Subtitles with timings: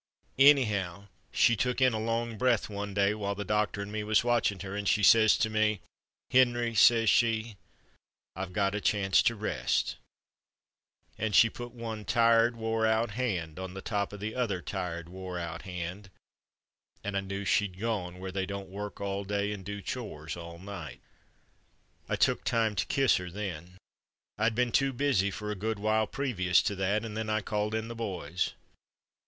[0.39, 4.03] Any how, she took in a long breath one day while the doctor and me
[4.03, 5.79] was watchin' her, and she says to me,
[6.31, 7.55] 'Henry,' says she,
[8.35, 9.97] 'I've got a chance to rest,'
[11.19, 15.37] and she put one tired, wore out hand on top of the other tired, wore
[15.37, 16.09] out hand,
[17.03, 20.57] and I knew she'd gone where they don't work all day and do chores all
[20.57, 20.99] night.
[22.09, 23.77] "I took time to kiss her then.
[24.39, 27.75] I'd been too busy for a good while previous to that, and then I called
[27.75, 28.53] in the boys.